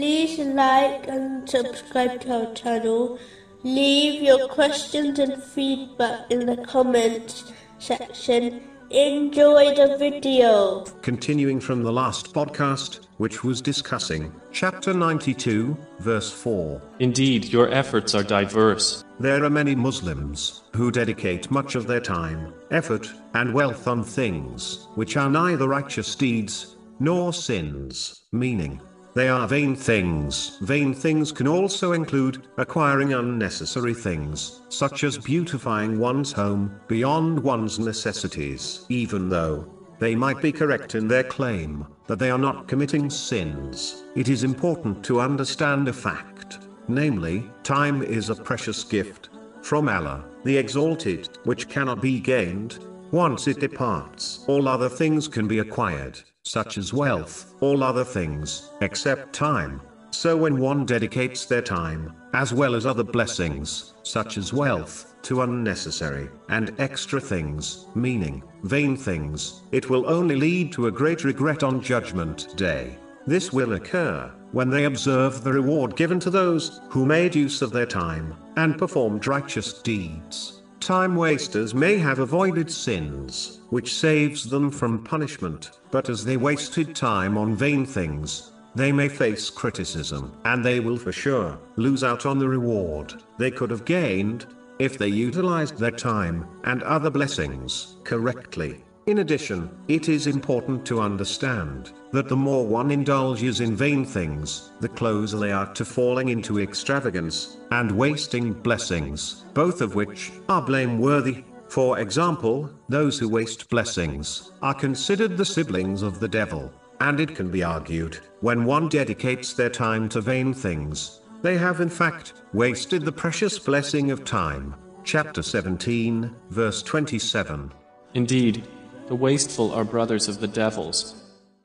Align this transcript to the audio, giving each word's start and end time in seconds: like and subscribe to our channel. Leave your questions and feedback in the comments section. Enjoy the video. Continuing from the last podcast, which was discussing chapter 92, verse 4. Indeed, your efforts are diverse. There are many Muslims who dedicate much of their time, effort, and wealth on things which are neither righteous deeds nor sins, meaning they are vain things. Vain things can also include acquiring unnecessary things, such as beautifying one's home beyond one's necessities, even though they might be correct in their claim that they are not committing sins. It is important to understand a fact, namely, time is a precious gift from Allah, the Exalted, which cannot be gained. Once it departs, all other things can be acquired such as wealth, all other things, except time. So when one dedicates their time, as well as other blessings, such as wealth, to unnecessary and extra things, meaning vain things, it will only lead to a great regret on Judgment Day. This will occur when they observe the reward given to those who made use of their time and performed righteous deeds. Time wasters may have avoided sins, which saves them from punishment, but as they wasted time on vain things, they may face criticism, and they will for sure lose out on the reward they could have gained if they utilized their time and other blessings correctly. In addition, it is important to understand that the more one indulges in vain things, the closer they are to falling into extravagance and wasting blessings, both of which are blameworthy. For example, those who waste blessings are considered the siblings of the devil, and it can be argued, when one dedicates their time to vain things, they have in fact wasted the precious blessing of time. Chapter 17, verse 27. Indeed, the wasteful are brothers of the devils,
like 0.00 1.08
and 1.08 1.48
subscribe 1.48 2.20
to 2.20 2.46
our 2.46 2.54
channel. 2.54 3.18
Leave 3.62 4.22
your 4.22 4.48
questions 4.48 5.18
and 5.18 5.42
feedback 5.42 6.30
in 6.30 6.46
the 6.46 6.56
comments 6.58 7.52
section. 7.78 8.62
Enjoy 8.90 9.74
the 9.74 9.96
video. 9.98 10.84
Continuing 11.02 11.58
from 11.60 11.82
the 11.82 11.92
last 11.92 12.32
podcast, 12.32 13.06
which 13.16 13.42
was 13.42 13.60
discussing 13.60 14.32
chapter 14.52 14.92
92, 14.94 15.76
verse 15.98 16.30
4. 16.30 16.80
Indeed, 17.00 17.46
your 17.46 17.68
efforts 17.72 18.14
are 18.14 18.22
diverse. 18.22 19.02
There 19.18 19.42
are 19.44 19.50
many 19.50 19.74
Muslims 19.74 20.62
who 20.74 20.92
dedicate 20.92 21.50
much 21.50 21.74
of 21.74 21.86
their 21.86 22.00
time, 22.00 22.54
effort, 22.70 23.10
and 23.34 23.52
wealth 23.52 23.88
on 23.88 24.04
things 24.04 24.86
which 24.94 25.16
are 25.16 25.30
neither 25.30 25.66
righteous 25.66 26.14
deeds 26.14 26.76
nor 27.00 27.32
sins, 27.32 28.22
meaning 28.30 28.80
they 29.16 29.30
are 29.30 29.48
vain 29.48 29.74
things. 29.74 30.58
Vain 30.60 30.92
things 30.92 31.32
can 31.32 31.48
also 31.48 31.92
include 31.92 32.46
acquiring 32.58 33.14
unnecessary 33.14 33.94
things, 33.94 34.60
such 34.68 35.04
as 35.04 35.16
beautifying 35.16 35.98
one's 35.98 36.32
home 36.32 36.78
beyond 36.86 37.42
one's 37.42 37.78
necessities, 37.78 38.84
even 38.90 39.30
though 39.30 39.66
they 39.98 40.14
might 40.14 40.42
be 40.42 40.52
correct 40.52 40.94
in 40.94 41.08
their 41.08 41.24
claim 41.24 41.86
that 42.06 42.18
they 42.18 42.30
are 42.30 42.36
not 42.36 42.68
committing 42.68 43.08
sins. 43.08 44.04
It 44.14 44.28
is 44.28 44.44
important 44.44 45.02
to 45.06 45.22
understand 45.22 45.88
a 45.88 45.94
fact, 45.94 46.58
namely, 46.86 47.50
time 47.62 48.02
is 48.02 48.28
a 48.28 48.34
precious 48.34 48.84
gift 48.84 49.30
from 49.62 49.88
Allah, 49.88 50.26
the 50.44 50.58
Exalted, 50.58 51.38
which 51.44 51.70
cannot 51.70 52.02
be 52.02 52.20
gained. 52.20 52.80
Once 53.12 53.48
it 53.48 53.60
departs, 53.60 54.44
all 54.46 54.68
other 54.68 54.90
things 54.90 55.26
can 55.26 55.48
be 55.48 55.60
acquired 55.60 56.20
such 56.46 56.78
as 56.78 56.92
wealth, 56.92 57.54
all 57.60 57.82
other 57.82 58.04
things, 58.04 58.70
except 58.80 59.32
time. 59.32 59.80
So 60.10 60.36
when 60.36 60.58
one 60.60 60.86
dedicates 60.86 61.44
their 61.44 61.60
time, 61.60 62.12
as 62.34 62.52
well 62.54 62.76
as 62.76 62.86
other 62.86 63.02
blessings, 63.02 63.94
such 64.04 64.38
as 64.38 64.52
wealth, 64.52 65.16
to 65.22 65.42
unnecessary 65.42 66.28
and 66.48 66.72
extra 66.78 67.20
things, 67.20 67.86
meaning 67.96 68.44
vain 68.62 68.96
things, 68.96 69.62
it 69.72 69.90
will 69.90 70.08
only 70.08 70.36
lead 70.36 70.72
to 70.72 70.86
a 70.86 70.92
great 70.92 71.24
regret 71.24 71.64
on 71.64 71.82
Judgment 71.82 72.56
Day. 72.56 72.96
This 73.26 73.52
will 73.52 73.72
occur 73.72 74.32
when 74.52 74.70
they 74.70 74.84
observe 74.84 75.42
the 75.42 75.52
reward 75.52 75.96
given 75.96 76.20
to 76.20 76.30
those 76.30 76.80
who 76.90 77.04
made 77.04 77.34
use 77.34 77.60
of 77.60 77.72
their 77.72 77.86
time 77.86 78.36
and 78.56 78.78
performed 78.78 79.26
righteous 79.26 79.72
deeds. 79.72 80.62
Time 80.86 81.16
wasters 81.16 81.74
may 81.74 81.98
have 81.98 82.20
avoided 82.20 82.70
sins, 82.70 83.58
which 83.70 83.96
saves 83.96 84.48
them 84.48 84.70
from 84.70 85.02
punishment, 85.02 85.72
but 85.90 86.08
as 86.08 86.24
they 86.24 86.36
wasted 86.36 86.94
time 86.94 87.36
on 87.36 87.56
vain 87.56 87.84
things, 87.84 88.52
they 88.76 88.92
may 88.92 89.08
face 89.08 89.50
criticism, 89.50 90.32
and 90.44 90.64
they 90.64 90.78
will 90.78 90.96
for 90.96 91.10
sure 91.10 91.58
lose 91.74 92.04
out 92.04 92.24
on 92.24 92.38
the 92.38 92.48
reward 92.48 93.12
they 93.36 93.50
could 93.50 93.68
have 93.68 93.84
gained 93.84 94.46
if 94.78 94.96
they 94.96 95.08
utilized 95.08 95.76
their 95.76 95.90
time 95.90 96.46
and 96.62 96.84
other 96.84 97.10
blessings 97.10 97.96
correctly. 98.04 98.84
In 99.06 99.18
addition, 99.18 99.70
it 99.86 100.08
is 100.08 100.26
important 100.26 100.84
to 100.86 101.00
understand 101.00 101.92
that 102.10 102.28
the 102.28 102.34
more 102.34 102.66
one 102.66 102.90
indulges 102.90 103.60
in 103.60 103.76
vain 103.76 104.04
things, 104.04 104.72
the 104.80 104.88
closer 104.88 105.38
they 105.38 105.52
are 105.52 105.72
to 105.74 105.84
falling 105.84 106.30
into 106.30 106.58
extravagance 106.58 107.58
and 107.70 107.92
wasting 107.92 108.52
blessings, 108.52 109.44
both 109.54 109.80
of 109.80 109.94
which 109.94 110.32
are 110.48 110.60
blameworthy. 110.60 111.44
For 111.68 112.00
example, 112.00 112.68
those 112.88 113.16
who 113.16 113.28
waste 113.28 113.70
blessings 113.70 114.50
are 114.60 114.74
considered 114.74 115.36
the 115.36 115.44
siblings 115.44 116.02
of 116.02 116.18
the 116.18 116.26
devil, 116.26 116.72
and 116.98 117.20
it 117.20 117.36
can 117.36 117.48
be 117.48 117.62
argued, 117.62 118.18
when 118.40 118.64
one 118.64 118.88
dedicates 118.88 119.52
their 119.52 119.70
time 119.70 120.08
to 120.08 120.20
vain 120.20 120.52
things, 120.52 121.20
they 121.42 121.56
have 121.56 121.80
in 121.80 121.90
fact 121.90 122.32
wasted 122.52 123.04
the 123.04 123.12
precious 123.12 123.56
blessing 123.56 124.10
of 124.10 124.24
time. 124.24 124.74
Chapter 125.04 125.42
17, 125.42 126.34
verse 126.50 126.82
27. 126.82 127.72
Indeed, 128.14 128.66
the 129.06 129.14
wasteful 129.14 129.72
are 129.72 129.84
brothers 129.84 130.28
of 130.28 130.40
the 130.40 130.48
devils, 130.48 131.14